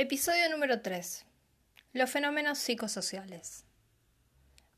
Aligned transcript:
Episodio 0.00 0.48
número 0.48 0.80
3. 0.80 1.26
Los 1.92 2.08
fenómenos 2.08 2.58
psicosociales. 2.58 3.64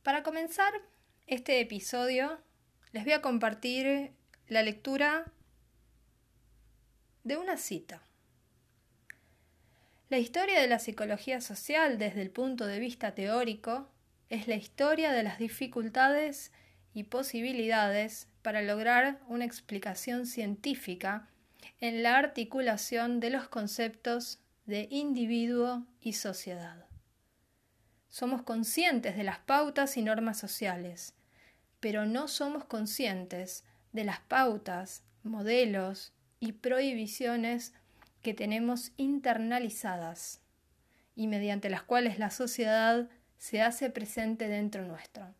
Para 0.02 0.22
comenzar 0.22 0.72
este 1.26 1.60
episodio, 1.60 2.40
les 2.92 3.04
voy 3.04 3.12
a 3.12 3.20
compartir 3.20 4.12
la 4.48 4.62
lectura 4.62 5.30
de 7.22 7.36
una 7.36 7.58
cita. 7.58 8.02
La 10.08 10.16
historia 10.16 10.58
de 10.58 10.68
la 10.68 10.78
psicología 10.78 11.42
social 11.42 11.98
desde 11.98 12.22
el 12.22 12.30
punto 12.30 12.66
de 12.66 12.78
vista 12.78 13.14
teórico 13.14 13.90
es 14.30 14.48
la 14.48 14.54
historia 14.54 15.12
de 15.12 15.22
las 15.22 15.38
dificultades 15.38 16.50
y 16.94 17.02
posibilidades 17.02 18.26
para 18.40 18.62
lograr 18.62 19.20
una 19.28 19.44
explicación 19.44 20.24
científica 20.24 21.28
en 21.78 22.02
la 22.02 22.16
articulación 22.16 23.20
de 23.20 23.28
los 23.28 23.48
conceptos 23.48 24.40
de 24.70 24.86
individuo 24.88 25.84
y 26.00 26.12
sociedad. 26.12 26.86
Somos 28.08 28.42
conscientes 28.42 29.16
de 29.16 29.24
las 29.24 29.40
pautas 29.40 29.96
y 29.96 30.02
normas 30.02 30.38
sociales, 30.38 31.12
pero 31.80 32.06
no 32.06 32.28
somos 32.28 32.64
conscientes 32.64 33.64
de 33.92 34.04
las 34.04 34.20
pautas, 34.20 35.02
modelos 35.24 36.12
y 36.38 36.52
prohibiciones 36.52 37.74
que 38.22 38.32
tenemos 38.32 38.92
internalizadas 38.96 40.40
y 41.16 41.26
mediante 41.26 41.68
las 41.68 41.82
cuales 41.82 42.20
la 42.20 42.30
sociedad 42.30 43.08
se 43.38 43.62
hace 43.62 43.90
presente 43.90 44.46
dentro 44.46 44.86
nuestro. 44.86 45.34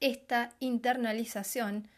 Esta 0.00 0.54
internalización 0.60 1.88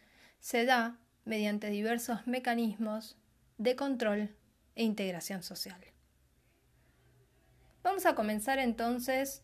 se 0.40 0.64
da 0.64 0.98
mediante 1.24 1.70
diversos 1.70 2.26
mecanismos 2.26 3.16
de 3.58 3.76
control 3.76 4.34
e 4.74 4.82
integración 4.82 5.42
social. 5.42 5.80
Vamos 7.82 8.06
a 8.06 8.14
comenzar 8.14 8.58
entonces 8.58 9.42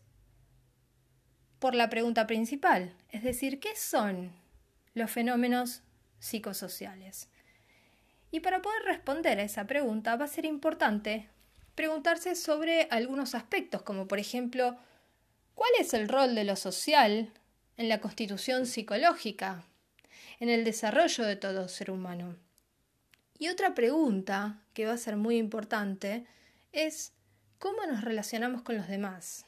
por 1.59 1.75
la 1.75 1.89
pregunta 1.89 2.25
principal, 2.25 2.95
es 3.09 3.23
decir, 3.23 3.59
¿qué 3.59 3.75
son 3.75 4.31
los 4.93 5.11
fenómenos 5.11 5.83
psicosociales? 6.19 7.29
Y 8.31 8.39
para 8.39 8.61
poder 8.61 8.81
responder 8.83 9.39
a 9.39 9.43
esa 9.43 9.67
pregunta 9.67 10.15
va 10.15 10.25
a 10.25 10.27
ser 10.27 10.45
importante 10.45 11.29
preguntarse 11.75 12.35
sobre 12.35 12.87
algunos 12.89 13.35
aspectos, 13.35 13.83
como 13.83 14.07
por 14.07 14.19
ejemplo, 14.19 14.77
¿cuál 15.53 15.71
es 15.79 15.93
el 15.93 16.09
rol 16.09 16.35
de 16.35 16.43
lo 16.43 16.55
social 16.55 17.31
en 17.77 17.89
la 17.89 18.01
constitución 18.01 18.65
psicológica, 18.65 19.63
en 20.39 20.49
el 20.49 20.63
desarrollo 20.63 21.25
de 21.25 21.35
todo 21.35 21.67
ser 21.67 21.91
humano? 21.91 22.37
Y 23.41 23.49
otra 23.49 23.73
pregunta 23.73 24.61
que 24.75 24.85
va 24.85 24.93
a 24.93 24.97
ser 24.97 25.17
muy 25.17 25.37
importante 25.37 26.27
es 26.73 27.13
cómo 27.57 27.87
nos 27.87 28.03
relacionamos 28.03 28.61
con 28.61 28.77
los 28.77 28.87
demás. 28.87 29.47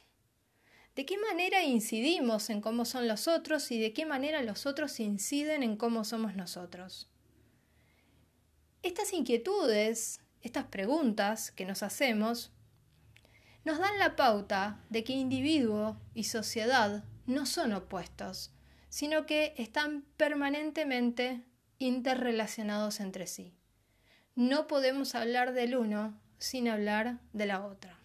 ¿De 0.96 1.06
qué 1.06 1.16
manera 1.16 1.62
incidimos 1.62 2.50
en 2.50 2.60
cómo 2.60 2.86
son 2.86 3.06
los 3.06 3.28
otros 3.28 3.70
y 3.70 3.78
de 3.78 3.92
qué 3.92 4.04
manera 4.04 4.42
los 4.42 4.66
otros 4.66 4.98
inciden 4.98 5.62
en 5.62 5.76
cómo 5.76 6.02
somos 6.02 6.34
nosotros? 6.34 7.08
Estas 8.82 9.12
inquietudes, 9.12 10.18
estas 10.42 10.64
preguntas 10.64 11.52
que 11.52 11.64
nos 11.64 11.84
hacemos, 11.84 12.50
nos 13.64 13.78
dan 13.78 13.96
la 14.00 14.16
pauta 14.16 14.84
de 14.90 15.04
que 15.04 15.12
individuo 15.12 16.00
y 16.14 16.24
sociedad 16.24 17.04
no 17.26 17.46
son 17.46 17.72
opuestos, 17.72 18.50
sino 18.88 19.24
que 19.24 19.54
están 19.56 20.04
permanentemente 20.16 21.44
interrelacionados 21.78 22.98
entre 22.98 23.28
sí 23.28 23.54
no 24.34 24.66
podemos 24.66 25.14
hablar 25.14 25.52
del 25.52 25.76
uno 25.76 26.20
sin 26.38 26.68
hablar 26.68 27.20
de 27.32 27.46
la 27.46 27.64
otra. 27.64 27.98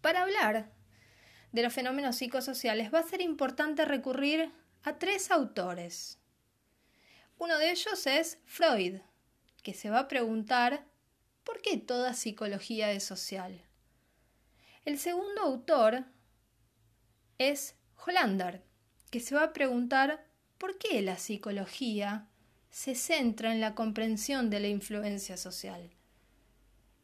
Para 0.00 0.22
hablar 0.22 0.70
de 1.52 1.62
los 1.62 1.72
fenómenos 1.72 2.16
psicosociales 2.16 2.92
va 2.92 2.98
a 2.98 3.08
ser 3.08 3.22
importante 3.22 3.84
recurrir 3.84 4.52
a 4.82 4.98
tres 4.98 5.30
autores. 5.30 6.18
Uno 7.38 7.58
de 7.58 7.70
ellos 7.70 8.06
es 8.06 8.38
Freud, 8.44 9.00
que 9.62 9.72
se 9.72 9.88
va 9.88 10.00
a 10.00 10.08
preguntar 10.08 10.84
¿por 11.42 11.62
qué 11.62 11.78
toda 11.78 12.12
psicología 12.12 12.92
es 12.92 13.04
social? 13.04 13.62
El 14.84 14.98
segundo 14.98 15.40
autor 15.40 16.04
es 17.38 17.76
Hollander, 17.96 18.62
que 19.10 19.20
se 19.20 19.34
va 19.34 19.44
a 19.44 19.52
preguntar 19.54 20.26
¿por 20.58 20.76
qué 20.76 21.00
la 21.00 21.16
psicología 21.16 22.28
se 22.74 22.96
centra 22.96 23.52
en 23.52 23.60
la 23.60 23.76
comprensión 23.76 24.50
de 24.50 24.58
la 24.58 24.66
influencia 24.66 25.36
social. 25.36 25.92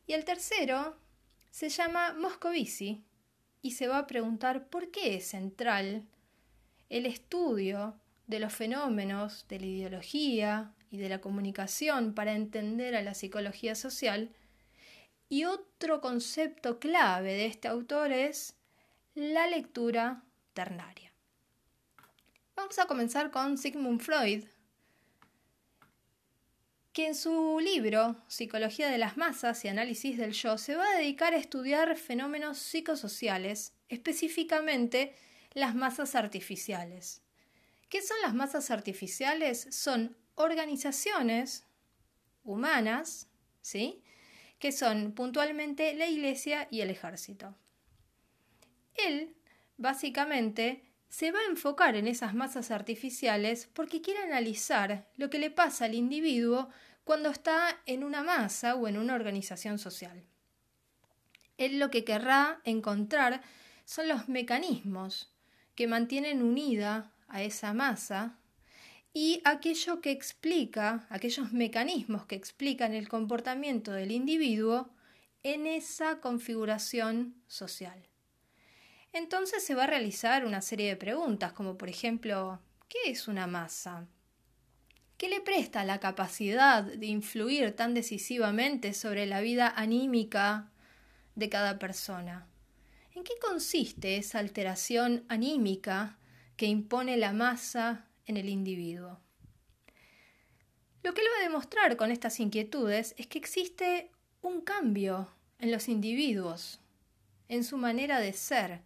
Y 0.04 0.14
el 0.14 0.24
tercero 0.24 0.96
se 1.52 1.68
llama 1.68 2.12
Moscovici 2.14 3.04
y 3.62 3.70
se 3.70 3.86
va 3.86 3.98
a 3.98 4.06
preguntar 4.08 4.66
por 4.66 4.90
qué 4.90 5.14
es 5.14 5.28
central 5.28 6.08
el 6.88 7.06
estudio 7.06 7.94
de 8.26 8.40
los 8.40 8.52
fenómenos 8.52 9.46
de 9.46 9.60
la 9.60 9.66
ideología 9.66 10.74
y 10.90 10.96
de 10.96 11.08
la 11.08 11.20
comunicación 11.20 12.14
para 12.14 12.32
entender 12.32 12.96
a 12.96 13.02
la 13.02 13.14
psicología 13.14 13.76
social. 13.76 14.34
Y 15.28 15.44
otro 15.44 16.00
concepto 16.00 16.80
clave 16.80 17.34
de 17.34 17.46
este 17.46 17.68
autor 17.68 18.10
es 18.10 18.56
la 19.14 19.46
lectura 19.46 20.24
ternaria. 20.52 21.12
Vamos 22.56 22.76
a 22.80 22.86
comenzar 22.86 23.30
con 23.30 23.56
Sigmund 23.56 24.00
Freud, 24.00 24.46
que 27.00 27.06
en 27.06 27.14
su 27.14 27.58
libro 27.60 28.14
Psicología 28.28 28.90
de 28.90 28.98
las 28.98 29.16
Masas 29.16 29.64
y 29.64 29.68
Análisis 29.68 30.18
del 30.18 30.32
Yo 30.32 30.58
se 30.58 30.74
va 30.74 30.84
a 30.86 30.98
dedicar 30.98 31.32
a 31.32 31.38
estudiar 31.38 31.96
fenómenos 31.96 32.58
psicosociales, 32.58 33.72
específicamente 33.88 35.14
las 35.54 35.74
masas 35.74 36.14
artificiales. 36.14 37.22
¿Qué 37.88 38.02
son 38.02 38.18
las 38.20 38.34
masas 38.34 38.70
artificiales? 38.70 39.66
Son 39.70 40.14
organizaciones 40.34 41.64
humanas, 42.44 43.30
¿sí? 43.62 44.02
que 44.58 44.70
son 44.70 45.12
puntualmente 45.12 45.94
la 45.94 46.06
Iglesia 46.06 46.68
y 46.70 46.82
el 46.82 46.90
ejército. 46.90 47.56
Él, 48.94 49.34
básicamente, 49.78 50.84
se 51.08 51.32
va 51.32 51.40
a 51.40 51.50
enfocar 51.50 51.96
en 51.96 52.06
esas 52.06 52.34
masas 52.34 52.70
artificiales 52.70 53.70
porque 53.72 54.02
quiere 54.02 54.20
analizar 54.20 55.08
lo 55.16 55.30
que 55.30 55.38
le 55.38 55.50
pasa 55.50 55.86
al 55.86 55.94
individuo 55.94 56.68
cuando 57.10 57.30
está 57.30 57.76
en 57.86 58.04
una 58.04 58.22
masa 58.22 58.76
o 58.76 58.86
en 58.86 58.96
una 58.96 59.16
organización 59.16 59.80
social. 59.80 60.22
Él 61.58 61.80
lo 61.80 61.90
que 61.90 62.04
querrá 62.04 62.60
encontrar 62.62 63.42
son 63.84 64.06
los 64.06 64.28
mecanismos 64.28 65.34
que 65.74 65.88
mantienen 65.88 66.40
unida 66.40 67.12
a 67.26 67.42
esa 67.42 67.74
masa 67.74 68.38
y 69.12 69.42
aquello 69.44 70.00
que 70.00 70.12
explica, 70.12 71.08
aquellos 71.10 71.50
mecanismos 71.50 72.26
que 72.26 72.36
explican 72.36 72.94
el 72.94 73.08
comportamiento 73.08 73.90
del 73.90 74.12
individuo 74.12 74.94
en 75.42 75.66
esa 75.66 76.20
configuración 76.20 77.34
social. 77.48 78.06
Entonces 79.12 79.64
se 79.64 79.74
va 79.74 79.82
a 79.82 79.88
realizar 79.88 80.46
una 80.46 80.62
serie 80.62 80.90
de 80.90 80.96
preguntas, 80.96 81.54
como 81.54 81.76
por 81.76 81.88
ejemplo, 81.88 82.60
¿qué 82.88 83.10
es 83.10 83.26
una 83.26 83.48
masa? 83.48 84.06
¿Qué 85.20 85.28
le 85.28 85.42
presta 85.42 85.84
la 85.84 86.00
capacidad 86.00 86.82
de 86.82 87.04
influir 87.04 87.76
tan 87.76 87.92
decisivamente 87.92 88.94
sobre 88.94 89.26
la 89.26 89.42
vida 89.42 89.68
anímica 89.68 90.70
de 91.34 91.50
cada 91.50 91.78
persona? 91.78 92.48
¿En 93.14 93.22
qué 93.22 93.34
consiste 93.38 94.16
esa 94.16 94.38
alteración 94.38 95.26
anímica 95.28 96.16
que 96.56 96.64
impone 96.64 97.18
la 97.18 97.34
masa 97.34 98.06
en 98.24 98.38
el 98.38 98.48
individuo? 98.48 99.20
Lo 101.02 101.12
que 101.12 101.20
él 101.20 101.26
va 101.36 101.40
a 101.40 101.48
demostrar 101.48 101.98
con 101.98 102.10
estas 102.10 102.40
inquietudes 102.40 103.14
es 103.18 103.26
que 103.26 103.36
existe 103.36 104.10
un 104.40 104.62
cambio 104.62 105.28
en 105.58 105.70
los 105.70 105.90
individuos, 105.90 106.80
en 107.48 107.62
su 107.62 107.76
manera 107.76 108.20
de 108.20 108.32
ser, 108.32 108.80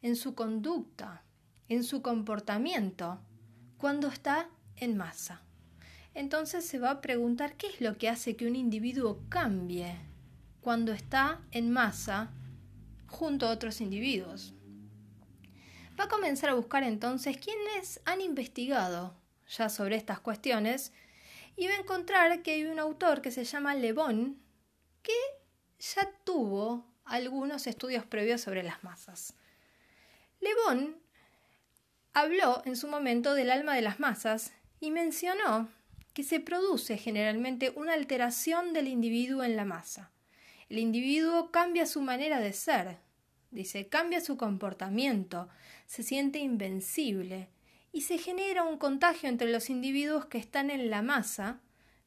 en 0.00 0.16
su 0.16 0.34
conducta, 0.34 1.24
en 1.68 1.84
su 1.84 2.00
comportamiento, 2.00 3.20
cuando 3.76 4.08
está 4.08 4.48
en 4.82 4.96
masa. 4.96 5.42
Entonces 6.14 6.66
se 6.66 6.78
va 6.78 6.90
a 6.90 7.00
preguntar 7.00 7.56
qué 7.56 7.68
es 7.68 7.80
lo 7.80 7.96
que 7.96 8.08
hace 8.08 8.36
que 8.36 8.46
un 8.46 8.56
individuo 8.56 9.20
cambie 9.28 9.96
cuando 10.60 10.92
está 10.92 11.40
en 11.50 11.70
masa 11.70 12.30
junto 13.06 13.46
a 13.46 13.50
otros 13.50 13.80
individuos. 13.80 14.54
Va 15.98 16.04
a 16.04 16.08
comenzar 16.08 16.50
a 16.50 16.54
buscar 16.54 16.82
entonces 16.82 17.36
quiénes 17.36 18.00
han 18.04 18.20
investigado 18.20 19.14
ya 19.48 19.68
sobre 19.68 19.96
estas 19.96 20.20
cuestiones 20.20 20.92
y 21.56 21.66
va 21.66 21.74
a 21.74 21.80
encontrar 21.80 22.42
que 22.42 22.52
hay 22.52 22.64
un 22.64 22.78
autor 22.78 23.20
que 23.22 23.30
se 23.30 23.44
llama 23.44 23.74
Le 23.74 23.92
Bon 23.92 24.38
que 25.02 25.12
ya 25.78 26.10
tuvo 26.24 26.86
algunos 27.04 27.66
estudios 27.66 28.06
previos 28.06 28.40
sobre 28.40 28.62
las 28.62 28.82
masas. 28.84 29.34
Le 30.40 30.50
Bon 30.66 30.96
habló 32.14 32.62
en 32.64 32.76
su 32.76 32.88
momento 32.88 33.34
del 33.34 33.50
alma 33.50 33.74
de 33.74 33.82
las 33.82 34.00
masas 34.00 34.52
y 34.82 34.90
mencionó 34.90 35.68
que 36.12 36.24
se 36.24 36.40
produce 36.40 36.98
generalmente 36.98 37.72
una 37.76 37.92
alteración 37.92 38.72
del 38.72 38.88
individuo 38.88 39.44
en 39.44 39.54
la 39.54 39.64
masa. 39.64 40.10
El 40.68 40.78
individuo 40.78 41.52
cambia 41.52 41.86
su 41.86 42.02
manera 42.02 42.40
de 42.40 42.52
ser, 42.52 42.98
dice, 43.52 43.86
cambia 43.86 44.20
su 44.20 44.36
comportamiento, 44.36 45.48
se 45.86 46.02
siente 46.02 46.40
invencible 46.40 47.48
y 47.92 48.00
se 48.00 48.18
genera 48.18 48.64
un 48.64 48.76
contagio 48.76 49.28
entre 49.28 49.52
los 49.52 49.70
individuos 49.70 50.26
que 50.26 50.38
están 50.38 50.68
en 50.68 50.90
la 50.90 51.00
masa, 51.00 51.60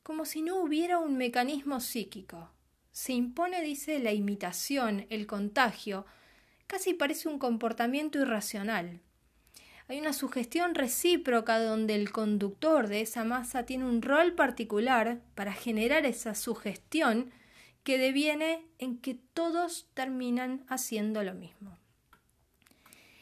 como 0.04 0.26
si 0.26 0.42
no 0.42 0.58
hubiera 0.58 1.00
un 1.00 1.16
mecanismo 1.16 1.80
psíquico. 1.80 2.52
Se 2.92 3.14
impone, 3.14 3.62
dice, 3.62 4.00
la 4.00 4.12
imitación, 4.12 5.08
el 5.10 5.28
contagio, 5.28 6.06
casi 6.68 6.94
parece 6.94 7.30
un 7.30 7.40
comportamiento 7.40 8.20
irracional. 8.20 9.00
Hay 9.88 10.00
una 10.00 10.14
sugestión 10.14 10.74
recíproca 10.74 11.60
donde 11.60 11.94
el 11.94 12.12
conductor 12.12 12.88
de 12.88 13.02
esa 13.02 13.24
masa 13.24 13.66
tiene 13.66 13.86
un 13.86 14.02
rol 14.02 14.34
particular 14.34 15.22
para 15.36 15.54
generar 15.54 16.06
esa 16.08 16.34
sugestión 16.34 17.32
que 17.84 18.00
deviene 18.00 18.66
en 18.80 18.98
que 18.98 19.14
todos 19.34 19.88
terminan 19.94 20.66
haciendo 20.68 21.22
lo 21.24 21.36
mismo. 21.36 21.78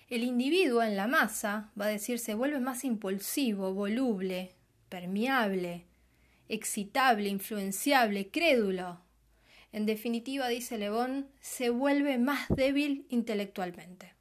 El 0.10 0.24
individuo 0.24 0.82
en 0.84 0.96
la 0.96 1.08
masa, 1.08 1.72
va 1.80 1.86
a 1.86 1.90
decir, 1.90 2.18
se 2.18 2.34
vuelve 2.34 2.60
más 2.62 2.86
impulsivo, 2.86 3.74
voluble, 3.74 4.56
permeable, 4.88 5.86
excitable, 6.48 7.28
influenciable, 7.28 8.30
crédulo. 8.30 9.02
En 9.74 9.86
definitiva, 9.86 10.48
dice 10.48 10.78
Lebón, 10.78 11.28
se 11.42 11.72
vuelve 11.72 12.18
más 12.20 12.48
débil 12.48 13.06
intelectualmente. 13.10 14.14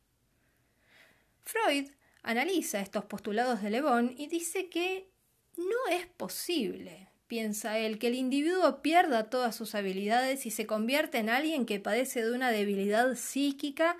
Freud 1.44 1.90
analiza 2.22 2.80
estos 2.80 3.04
postulados 3.04 3.62
de 3.62 3.70
Le 3.70 3.80
Bon 3.80 4.14
y 4.16 4.26
dice 4.28 4.69
que 4.69 5.08
no 5.56 5.88
es 5.90 6.06
posible, 6.06 7.10
piensa 7.26 7.78
él, 7.78 7.98
que 7.98 8.08
el 8.08 8.14
individuo 8.14 8.82
pierda 8.82 9.28
todas 9.30 9.54
sus 9.56 9.74
habilidades 9.74 10.46
y 10.46 10.50
se 10.50 10.66
convierta 10.66 11.19
en 11.19 11.28
alguien 11.28 11.66
que 11.66 11.80
padece 11.80 12.24
de 12.24 12.32
una 12.32 12.50
debilidad 12.50 13.14
psíquica 13.14 13.96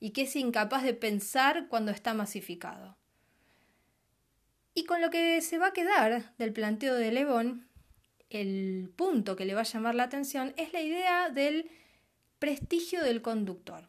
y 0.00 0.10
que 0.10 0.22
es 0.22 0.36
incapaz 0.36 0.82
de 0.82 0.94
pensar 0.94 1.68
cuando 1.68 1.90
está 1.90 2.14
masificado. 2.14 2.96
Y 4.74 4.84
con 4.84 5.00
lo 5.00 5.10
que 5.10 5.40
se 5.40 5.58
va 5.58 5.68
a 5.68 5.72
quedar 5.72 6.34
del 6.36 6.52
planteo 6.52 6.94
de 6.94 7.10
Le 7.10 7.24
Bon, 7.24 7.66
el 8.28 8.92
punto 8.94 9.36
que 9.36 9.46
le 9.46 9.54
va 9.54 9.60
a 9.60 9.64
llamar 9.64 9.94
la 9.94 10.02
atención 10.02 10.52
es 10.56 10.72
la 10.72 10.82
idea 10.82 11.30
del 11.30 11.70
prestigio 12.38 13.02
del 13.02 13.22
conductor 13.22 13.88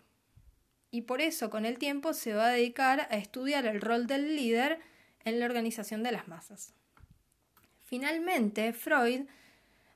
y 0.91 1.01
por 1.01 1.21
eso 1.21 1.49
con 1.49 1.65
el 1.65 1.77
tiempo 1.77 2.13
se 2.13 2.33
va 2.33 2.47
a 2.47 2.51
dedicar 2.51 3.07
a 3.09 3.17
estudiar 3.17 3.65
el 3.65 3.81
rol 3.81 4.07
del 4.07 4.35
líder 4.35 4.79
en 5.25 5.39
la 5.39 5.45
organización 5.45 6.03
de 6.03 6.11
las 6.11 6.27
masas. 6.27 6.73
Finalmente, 7.83 8.73
Freud 8.73 9.21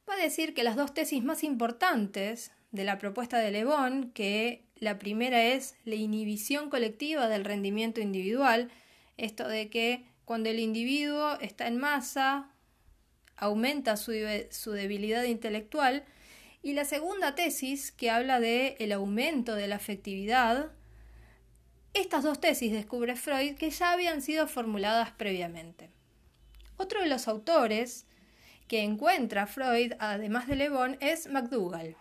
va 0.10 0.14
a 0.16 0.24
decir 0.24 0.54
que 0.54 0.64
las 0.64 0.76
dos 0.76 0.94
tesis 0.94 1.24
más 1.24 1.44
importantes 1.44 2.52
de 2.72 2.84
la 2.84 2.98
propuesta 2.98 3.40
de 3.40 3.52
Le 3.52 3.66
Bon, 3.66 4.12
que 4.12 4.64
la 4.76 4.98
primera 4.98 5.44
es 5.44 5.76
la 5.86 5.96
inhibición 5.96 6.70
colectiva 6.70 7.28
del 7.28 7.46
rendimiento 7.46 8.02
individual, 8.02 8.72
esto 9.18 9.48
de 9.48 9.70
que 9.70 10.06
cuando 10.26 10.50
el 10.50 10.60
individuo 10.60 11.38
está 11.40 11.68
en 11.68 11.78
masa 11.78 12.50
aumenta 13.36 13.98
su, 13.98 14.14
su 14.50 14.72
debilidad 14.72 15.24
intelectual, 15.24 16.06
y 16.64 16.74
la 16.74 16.86
segunda 16.86 17.34
tesis 17.36 17.92
que 17.92 18.10
habla 18.10 18.40
de 18.40 18.76
el 18.80 18.92
aumento 18.92 19.56
de 19.56 19.68
la 19.68 19.78
afectividad, 19.78 20.72
estas 21.94 22.24
dos 22.24 22.40
tesis 22.40 22.72
descubre 22.72 23.16
Freud 23.16 23.56
que 23.56 23.70
ya 23.70 23.92
habían 23.92 24.22
sido 24.22 24.48
formuladas 24.48 25.12
previamente. 25.12 25.90
Otro 26.78 27.02
de 27.02 27.08
los 27.08 27.28
autores 27.28 28.06
que 28.68 28.84
encuentra 28.84 29.46
Freud, 29.46 29.94
además 30.00 30.48
de 30.48 30.56
Le 30.56 30.70
Bon, 30.70 30.98
es 31.02 31.28
McDougall. 31.28 31.98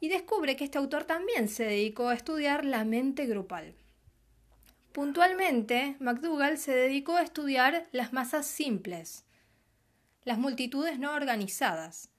Y 0.00 0.08
descubre 0.08 0.56
que 0.56 0.64
este 0.64 0.78
autor 0.78 1.04
también 1.04 1.48
se 1.48 1.64
dedicó 1.64 2.08
a 2.08 2.14
estudiar 2.14 2.64
la 2.64 2.84
mente 2.84 3.26
grupal. 3.26 3.74
Puntualmente, 4.92 5.96
McDougall 6.00 6.58
se 6.58 6.74
dedicó 6.74 7.16
a 7.16 7.22
estudiar 7.22 7.86
las 7.92 8.12
masas 8.12 8.46
simples, 8.46 9.24
las 10.24 10.38
multitudes 10.38 10.98
no 10.98 11.12
organizadas, 11.12 12.10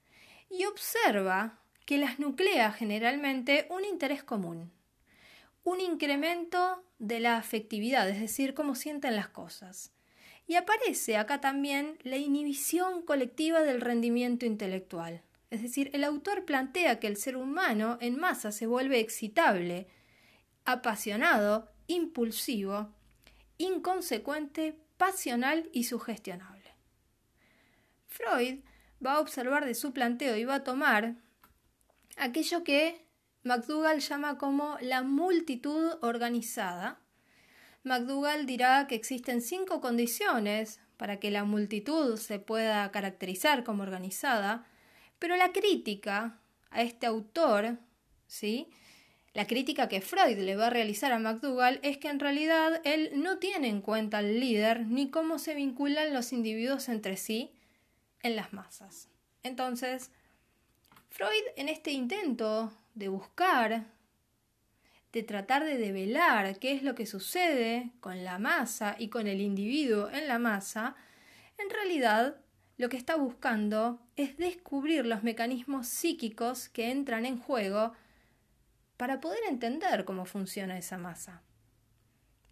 y 0.49 0.65
observa 0.65 1.59
que 1.85 1.97
las 1.97 2.19
nuclea 2.19 2.71
generalmente 2.71 3.67
un 3.69 3.83
interés 3.83 4.23
común 4.23 4.71
un 5.69 5.81
incremento 5.81 6.83
de 6.97 7.19
la 7.19 7.37
afectividad, 7.37 8.09
es 8.09 8.19
decir, 8.19 8.55
cómo 8.55 8.73
sienten 8.73 9.15
las 9.15 9.29
cosas. 9.29 9.91
Y 10.47 10.55
aparece 10.55 11.15
acá 11.15 11.41
también 11.41 11.99
la 12.01 12.17
inhibición 12.17 13.03
colectiva 13.03 13.61
del 13.61 13.79
rendimiento 13.79 14.47
intelectual. 14.47 15.21
Es 15.51 15.61
decir, 15.61 15.91
el 15.93 16.03
autor 16.03 16.45
plantea 16.45 16.99
que 16.99 17.05
el 17.05 17.17
ser 17.17 17.37
humano 17.37 17.99
en 18.01 18.19
masa 18.19 18.51
se 18.51 18.65
vuelve 18.65 18.99
excitable, 18.99 19.87
apasionado, 20.65 21.69
impulsivo, 21.85 22.89
inconsecuente, 23.59 24.75
pasional 24.97 25.69
y 25.71 25.83
sugestionable. 25.83 26.73
Freud 28.07 28.61
va 29.05 29.13
a 29.13 29.19
observar 29.19 29.65
de 29.65 29.75
su 29.75 29.93
planteo 29.93 30.35
y 30.35 30.45
va 30.45 30.55
a 30.55 30.63
tomar 30.63 31.17
aquello 32.17 32.63
que 32.63 33.05
McDougall 33.43 33.99
llama 33.99 34.37
como 34.37 34.77
la 34.81 35.01
multitud 35.01 35.97
organizada. 36.01 36.99
McDougall 37.83 38.45
dirá 38.45 38.87
que 38.87 38.95
existen 38.95 39.41
cinco 39.41 39.79
condiciones 39.79 40.79
para 40.97 41.19
que 41.19 41.31
la 41.31 41.45
multitud 41.45 42.17
se 42.17 42.39
pueda 42.39 42.91
caracterizar 42.91 43.63
como 43.63 43.83
organizada, 43.83 44.65
pero 45.17 45.37
la 45.37 45.53
crítica 45.53 46.39
a 46.71 46.81
este 46.81 47.05
autor, 47.05 47.77
¿sí? 48.27 48.67
La 49.33 49.47
crítica 49.47 49.87
que 49.87 50.01
Freud 50.01 50.37
le 50.39 50.55
va 50.55 50.67
a 50.67 50.71
realizar 50.71 51.11
a 51.13 51.19
McDougall 51.19 51.79
es 51.83 51.97
que 51.97 52.09
en 52.09 52.19
realidad 52.19 52.81
él 52.83 53.11
no 53.15 53.37
tiene 53.37 53.69
en 53.69 53.81
cuenta 53.81 54.17
al 54.17 54.39
líder 54.39 54.87
ni 54.87 55.09
cómo 55.09 55.39
se 55.39 55.53
vinculan 55.53 56.13
los 56.13 56.33
individuos 56.33 56.89
entre 56.89 57.15
sí 57.15 57.53
en 58.21 58.35
las 58.35 58.51
masas. 58.51 59.07
Entonces, 59.43 60.11
Freud 61.09 61.43
en 61.55 61.69
este 61.69 61.91
intento 61.91 62.73
de 62.93 63.07
buscar, 63.07 63.85
de 65.11 65.23
tratar 65.23 65.65
de 65.65 65.77
develar 65.77 66.59
qué 66.59 66.73
es 66.73 66.83
lo 66.83 66.95
que 66.95 67.05
sucede 67.05 67.91
con 67.99 68.23
la 68.23 68.39
masa 68.39 68.95
y 68.99 69.09
con 69.09 69.27
el 69.27 69.41
individuo 69.41 70.09
en 70.09 70.27
la 70.27 70.39
masa, 70.39 70.95
en 71.57 71.69
realidad 71.69 72.37
lo 72.77 72.89
que 72.89 72.97
está 72.97 73.15
buscando 73.15 73.99
es 74.15 74.37
descubrir 74.37 75.05
los 75.05 75.23
mecanismos 75.23 75.87
psíquicos 75.87 76.69
que 76.69 76.91
entran 76.91 77.25
en 77.25 77.37
juego 77.37 77.93
para 78.95 79.19
poder 79.19 79.39
entender 79.49 80.05
cómo 80.05 80.25
funciona 80.25 80.77
esa 80.77 80.97
masa. 80.97 81.41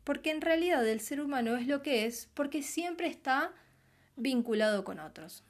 Porque 0.04 0.32
en 0.32 0.42
realidad 0.42 0.88
el 0.88 1.00
ser 1.00 1.22
humano 1.22 1.56
es 1.58 1.68
lo 1.68 1.82
que 1.82 2.06
es 2.06 2.30
porque 2.34 2.64
siempre 2.64 3.08
está 3.08 3.54
vinculado 4.16 4.84
con 4.84 5.00
otros. 5.00 5.44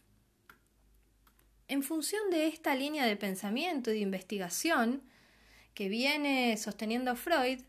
En 1.69 1.83
función 1.83 2.29
de 2.29 2.47
esta 2.47 2.75
línea 2.75 3.05
de 3.05 3.17
pensamiento 3.17 3.91
y 3.91 3.95
de 3.95 3.99
investigación 3.99 5.01
que 5.73 5.89
viene 5.89 6.55
sosteniendo 6.55 7.15
Freud, 7.17 7.59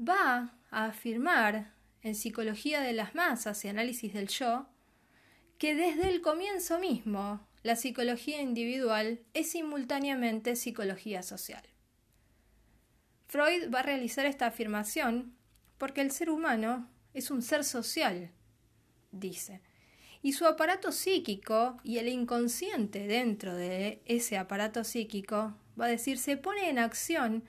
va 0.00 0.54
a 0.70 0.86
afirmar 0.86 1.74
en 2.02 2.14
Psicología 2.14 2.80
de 2.80 2.94
las 2.94 3.14
Masas 3.14 3.64
y 3.64 3.68
Análisis 3.68 4.14
del 4.14 4.28
Yo 4.28 4.66
que 5.58 5.74
desde 5.74 6.08
el 6.08 6.22
comienzo 6.22 6.78
mismo 6.78 7.46
la 7.62 7.76
psicología 7.76 8.40
individual 8.40 9.20
es 9.34 9.50
simultáneamente 9.52 10.56
psicología 10.56 11.22
social. 11.22 11.62
Freud 13.28 13.72
va 13.72 13.80
a 13.80 13.84
realizar 13.84 14.24
esta 14.24 14.46
afirmación 14.46 15.36
porque 15.76 16.00
el 16.00 16.10
ser 16.10 16.30
humano 16.30 16.90
es 17.12 17.30
un 17.30 17.42
ser 17.42 17.62
social, 17.62 18.30
dice 19.12 19.60
y 20.22 20.32
su 20.32 20.46
aparato 20.46 20.92
psíquico 20.92 21.78
y 21.82 21.98
el 21.98 22.08
inconsciente 22.08 23.06
dentro 23.06 23.54
de 23.54 24.00
ese 24.06 24.38
aparato 24.38 24.84
psíquico, 24.84 25.54
va 25.78 25.86
a 25.86 25.88
decir, 25.88 26.18
se 26.18 26.36
pone 26.36 26.70
en 26.70 26.78
acción 26.78 27.44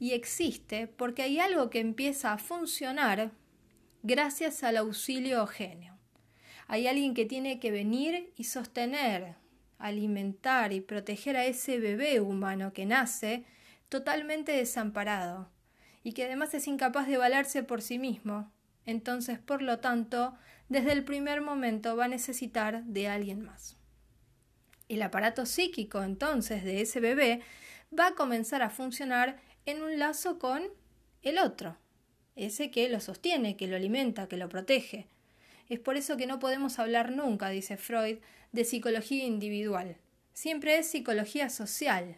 y 0.00 0.12
existe 0.12 0.88
porque 0.88 1.22
hay 1.22 1.38
algo 1.38 1.70
que 1.70 1.78
empieza 1.78 2.32
a 2.32 2.38
funcionar 2.38 3.30
gracias 4.02 4.64
al 4.64 4.78
auxilio 4.78 5.46
genio. 5.46 5.96
Hay 6.66 6.88
alguien 6.88 7.14
que 7.14 7.26
tiene 7.26 7.60
que 7.60 7.70
venir 7.70 8.32
y 8.36 8.44
sostener, 8.44 9.36
alimentar 9.78 10.72
y 10.72 10.80
proteger 10.80 11.36
a 11.36 11.44
ese 11.44 11.78
bebé 11.78 12.20
humano 12.20 12.72
que 12.72 12.86
nace 12.86 13.44
totalmente 13.88 14.52
desamparado 14.52 15.50
y 16.02 16.12
que 16.12 16.24
además 16.24 16.54
es 16.54 16.66
incapaz 16.66 17.06
de 17.06 17.18
valerse 17.18 17.62
por 17.62 17.82
sí 17.82 17.98
mismo. 17.98 18.50
Entonces, 18.90 19.38
por 19.38 19.62
lo 19.62 19.78
tanto, 19.78 20.34
desde 20.68 20.90
el 20.90 21.04
primer 21.04 21.40
momento 21.42 21.96
va 21.96 22.06
a 22.06 22.08
necesitar 22.08 22.82
de 22.84 23.06
alguien 23.06 23.40
más. 23.40 23.76
El 24.88 25.02
aparato 25.02 25.46
psíquico 25.46 26.02
entonces 26.02 26.64
de 26.64 26.80
ese 26.80 26.98
bebé 26.98 27.40
va 27.96 28.08
a 28.08 28.14
comenzar 28.16 28.62
a 28.62 28.70
funcionar 28.70 29.40
en 29.64 29.82
un 29.82 30.00
lazo 30.00 30.40
con 30.40 30.64
el 31.22 31.38
otro, 31.38 31.76
ese 32.34 32.72
que 32.72 32.88
lo 32.88 32.98
sostiene, 32.98 33.56
que 33.56 33.68
lo 33.68 33.76
alimenta, 33.76 34.26
que 34.26 34.36
lo 34.36 34.48
protege. 34.48 35.06
Es 35.68 35.78
por 35.78 35.96
eso 35.96 36.16
que 36.16 36.26
no 36.26 36.40
podemos 36.40 36.80
hablar 36.80 37.12
nunca, 37.12 37.48
dice 37.48 37.76
Freud, 37.76 38.18
de 38.50 38.64
psicología 38.64 39.24
individual. 39.24 39.98
Siempre 40.32 40.78
es 40.78 40.90
psicología 40.90 41.48
social, 41.48 42.16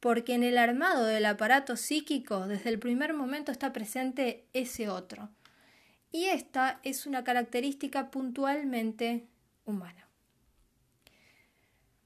porque 0.00 0.32
en 0.32 0.42
el 0.42 0.56
armado 0.56 1.04
del 1.04 1.26
aparato 1.26 1.76
psíquico 1.76 2.46
desde 2.46 2.70
el 2.70 2.78
primer 2.78 3.12
momento 3.12 3.52
está 3.52 3.74
presente 3.74 4.46
ese 4.54 4.88
otro. 4.88 5.28
Y 6.10 6.26
esta 6.26 6.80
es 6.84 7.06
una 7.06 7.24
característica 7.24 8.10
puntualmente 8.10 9.26
humana. 9.64 10.08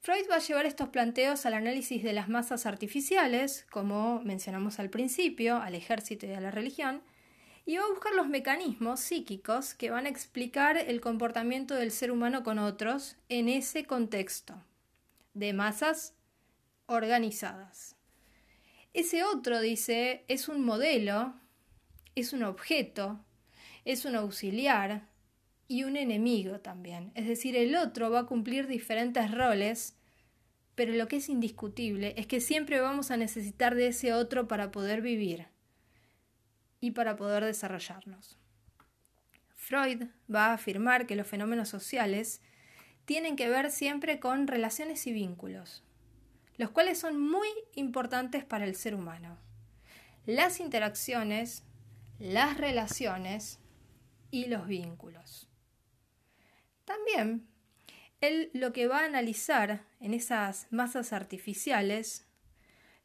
Freud 0.01 0.25
va 0.29 0.35
a 0.35 0.39
llevar 0.39 0.65
estos 0.65 0.89
planteos 0.89 1.45
al 1.45 1.53
análisis 1.53 2.03
de 2.03 2.11
las 2.11 2.27
masas 2.27 2.65
artificiales, 2.65 3.65
como 3.71 4.21
mencionamos 4.21 4.79
al 4.79 4.89
principio, 4.89 5.55
al 5.57 5.75
ejército 5.75 6.25
y 6.25 6.31
a 6.33 6.41
la 6.41 6.51
religión, 6.51 7.01
y 7.65 7.77
va 7.77 7.85
a 7.85 7.89
buscar 7.89 8.13
los 8.13 8.27
mecanismos 8.27 8.99
psíquicos 8.99 9.73
que 9.73 9.91
van 9.91 10.05
a 10.05 10.09
explicar 10.09 10.75
el 10.77 10.99
comportamiento 10.99 11.75
del 11.75 11.91
ser 11.91 12.11
humano 12.11 12.43
con 12.43 12.59
otros 12.59 13.15
en 13.29 13.47
ese 13.47 13.85
contexto 13.85 14.61
de 15.33 15.53
masas 15.53 16.13
organizadas. 16.87 17.95
Ese 18.93 19.23
otro, 19.23 19.61
dice, 19.61 20.25
es 20.27 20.49
un 20.49 20.65
modelo, 20.65 21.33
es 22.15 22.33
un 22.33 22.43
objeto, 22.43 23.23
es 23.85 24.05
un 24.05 24.15
auxiliar 24.15 25.07
y 25.67 25.83
un 25.83 25.97
enemigo 25.97 26.59
también. 26.59 27.11
Es 27.15 27.27
decir, 27.27 27.55
el 27.55 27.75
otro 27.75 28.11
va 28.11 28.19
a 28.19 28.25
cumplir 28.25 28.67
diferentes 28.67 29.31
roles, 29.31 29.95
pero 30.75 30.93
lo 30.93 31.07
que 31.07 31.17
es 31.17 31.29
indiscutible 31.29 32.13
es 32.17 32.27
que 32.27 32.41
siempre 32.41 32.79
vamos 32.79 33.11
a 33.11 33.17
necesitar 33.17 33.75
de 33.75 33.87
ese 33.87 34.13
otro 34.13 34.47
para 34.47 34.71
poder 34.71 35.01
vivir 35.01 35.47
y 36.79 36.91
para 36.91 37.15
poder 37.15 37.45
desarrollarnos. 37.45 38.37
Freud 39.55 40.03
va 40.33 40.47
a 40.47 40.53
afirmar 40.53 41.07
que 41.07 41.15
los 41.15 41.27
fenómenos 41.27 41.69
sociales 41.69 42.41
tienen 43.05 43.35
que 43.35 43.49
ver 43.49 43.71
siempre 43.71 44.19
con 44.19 44.47
relaciones 44.47 45.07
y 45.07 45.13
vínculos, 45.13 45.83
los 46.57 46.69
cuales 46.71 46.99
son 46.99 47.19
muy 47.19 47.47
importantes 47.75 48.43
para 48.43 48.65
el 48.65 48.75
ser 48.75 48.95
humano. 48.95 49.37
Las 50.25 50.59
interacciones, 50.59 51.63
las 52.19 52.57
relaciones 52.57 53.59
y 54.33 54.45
los 54.45 54.65
vínculos. 54.65 55.47
También, 56.85 57.47
él 58.19 58.49
lo 58.55 58.73
que 58.73 58.87
va 58.87 59.01
a 59.01 59.05
analizar 59.05 59.85
en 59.99 60.15
esas 60.15 60.65
masas 60.71 61.13
artificiales, 61.13 62.25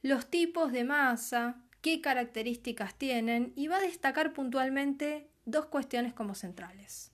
los 0.01 0.31
tipos 0.31 0.73
de 0.73 0.85
masa, 0.85 1.61
qué 1.83 2.01
características 2.01 2.97
tienen 2.97 3.53
y 3.57 3.69
va 3.69 3.77
a 3.77 3.81
destacar 3.81 4.33
puntualmente 4.33 5.29
dos 5.45 5.67
cuestiones 5.67 6.15
como 6.15 6.35
centrales. 6.35 7.13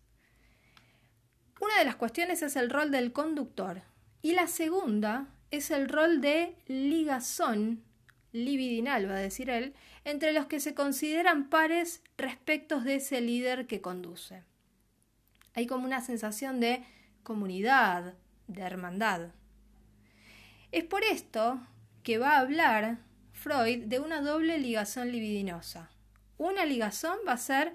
Una 1.61 1.77
de 1.81 1.85
las 1.85 1.97
cuestiones 1.97 2.41
es 2.43 2.55
el 2.55 2.71
rol 2.71 2.93
del 2.93 3.13
conductor 3.13 3.83
y 4.23 4.35
la 4.35 4.47
segunda 4.47 5.27
es 5.51 5.73
el 5.73 5.89
rol 5.89 6.21
de 6.21 6.55
ligazón 6.69 7.83
libidinal, 8.31 9.11
va 9.11 9.17
a 9.17 9.19
decir 9.19 9.51
él, 9.51 9.75
entre 10.05 10.33
los 10.33 10.47
que 10.47 10.61
se 10.61 10.75
consideran 10.75 11.49
pares 11.49 12.03
respecto 12.17 12.81
de 12.81 12.97
ese 12.97 13.21
líder 13.21 13.67
que 13.67 13.81
conduce. 13.81 14.43
Hay 15.55 15.67
como 15.67 15.87
una 15.87 16.01
sensación 16.01 16.61
de 16.61 16.85
comunidad, 17.23 18.15
de 18.47 18.63
hermandad. 18.63 19.31
Es 20.73 20.85
por 20.85 21.05
esto 21.05 21.61
que 22.03 22.19
va 22.19 22.33
a 22.33 22.41
hablar 22.41 22.99
Freud 23.33 23.85
de 23.85 23.99
una 23.99 24.21
doble 24.21 24.59
ligazón 24.59 25.11
libidinosa. 25.11 25.91
Una 26.37 26.65
ligazón 26.65 27.19
va 27.27 27.33
a 27.33 27.39
ser 27.39 27.75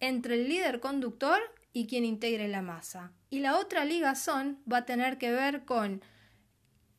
entre 0.00 0.34
el 0.34 0.48
líder 0.48 0.80
conductor 0.80 1.40
y 1.72 1.86
quien 1.86 2.04
integre 2.04 2.48
la 2.48 2.62
masa. 2.62 3.12
Y 3.30 3.40
la 3.40 3.58
otra 3.58 3.84
ligazón 3.84 4.60
va 4.70 4.78
a 4.78 4.84
tener 4.84 5.18
que 5.18 5.32
ver 5.32 5.64
con 5.64 6.02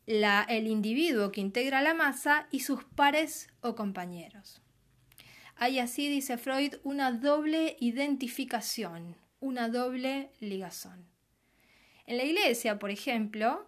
la, 0.05 0.43
el 0.43 0.67
individuo 0.67 1.31
que 1.31 1.41
integra 1.41 1.81
la 1.81 1.93
masa 1.93 2.47
y 2.51 2.59
sus 2.59 2.83
pares 2.83 3.47
o 3.61 3.75
compañeros. 3.75 4.61
Hay 5.57 5.79
así, 5.79 6.09
dice 6.09 6.37
Freud, 6.37 6.75
una 6.83 7.11
doble 7.11 7.77
identificación, 7.79 9.15
una 9.39 9.69
doble 9.69 10.29
ligazón. 10.39 11.05
En 12.05 12.17
la 12.17 12.23
iglesia, 12.23 12.77
por 12.77 12.91
ejemplo, 12.91 13.65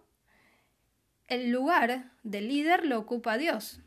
el 1.27 1.50
lugar 1.50 2.12
del 2.24 2.50
líder 2.50 2.86
lo 2.86 3.00
ocupa 3.00 3.38
Dios, 3.38 3.79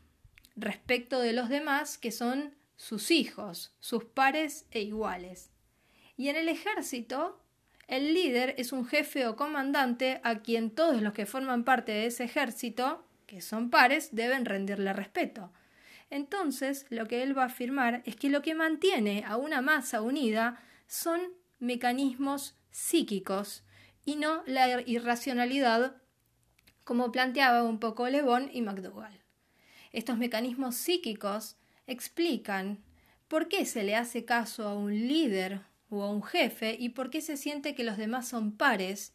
respecto 0.55 1.19
de 1.19 1.33
los 1.33 1.49
demás 1.49 1.97
que 1.97 2.11
son 2.11 2.55
sus 2.75 3.11
hijos, 3.11 3.73
sus 3.79 4.03
pares 4.03 4.65
e 4.71 4.81
iguales. 4.81 5.51
Y 6.17 6.29
en 6.29 6.35
el 6.35 6.49
ejército, 6.49 7.39
el 7.87 8.13
líder 8.13 8.55
es 8.57 8.71
un 8.71 8.85
jefe 8.85 9.27
o 9.27 9.35
comandante 9.35 10.21
a 10.23 10.39
quien 10.39 10.71
todos 10.71 11.01
los 11.01 11.13
que 11.13 11.25
forman 11.25 11.63
parte 11.63 11.91
de 11.91 12.07
ese 12.07 12.23
ejército, 12.23 13.05
que 13.27 13.41
son 13.41 13.69
pares, 13.69 14.09
deben 14.15 14.45
rendirle 14.45 14.93
respeto. 14.93 15.51
Entonces, 16.11 16.85
lo 16.89 17.07
que 17.07 17.23
él 17.23 17.35
va 17.35 17.43
a 17.43 17.47
afirmar 17.47 18.03
es 18.05 18.17
que 18.17 18.29
lo 18.29 18.41
que 18.41 18.53
mantiene 18.53 19.23
a 19.25 19.37
una 19.37 19.61
masa 19.61 20.01
unida 20.01 20.61
son 20.85 21.21
mecanismos 21.59 22.55
psíquicos 22.69 23.63
y 24.03 24.17
no 24.17 24.43
la 24.45 24.81
irracionalidad, 24.81 25.95
como 26.83 27.13
planteaba 27.13 27.63
un 27.63 27.79
poco 27.79 28.09
Le 28.09 28.21
Bon 28.21 28.49
y 28.51 28.61
McDougall. 28.61 29.21
Estos 29.93 30.17
mecanismos 30.17 30.75
psíquicos 30.75 31.55
explican 31.87 32.83
por 33.29 33.47
qué 33.47 33.65
se 33.65 33.83
le 33.83 33.95
hace 33.95 34.25
caso 34.25 34.67
a 34.67 34.75
un 34.75 34.91
líder 34.91 35.61
o 35.89 36.03
a 36.03 36.09
un 36.09 36.23
jefe 36.23 36.75
y 36.77 36.89
por 36.89 37.09
qué 37.09 37.21
se 37.21 37.37
siente 37.37 37.73
que 37.73 37.85
los 37.85 37.95
demás 37.95 38.27
son 38.27 38.51
pares, 38.57 39.13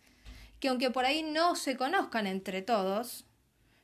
que 0.60 0.68
aunque 0.68 0.90
por 0.90 1.04
ahí 1.04 1.22
no 1.22 1.56
se 1.56 1.76
conozcan 1.76 2.26
entre 2.26 2.62
todos, 2.62 3.26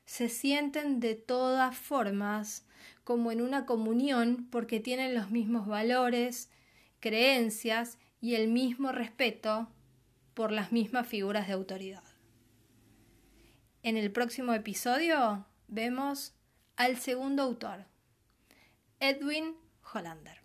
se 0.06 0.30
sienten 0.30 0.98
de 0.98 1.14
todas 1.14 1.76
formas 1.76 2.66
como 3.04 3.32
en 3.32 3.40
una 3.40 3.66
comunión 3.66 4.48
porque 4.50 4.80
tienen 4.80 5.14
los 5.14 5.30
mismos 5.30 5.66
valores, 5.66 6.50
creencias 7.00 7.98
y 8.20 8.34
el 8.34 8.48
mismo 8.48 8.92
respeto 8.92 9.68
por 10.34 10.52
las 10.52 10.72
mismas 10.72 11.06
figuras 11.06 11.46
de 11.46 11.54
autoridad. 11.54 12.04
En 13.82 13.96
el 13.96 14.12
próximo 14.12 14.54
episodio 14.54 15.46
vemos 15.66 16.34
al 16.76 16.96
segundo 16.98 17.42
autor, 17.42 17.86
Edwin 19.00 19.56
Hollander. 19.92 20.41